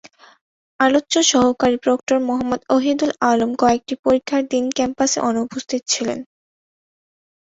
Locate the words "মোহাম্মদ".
2.27-2.61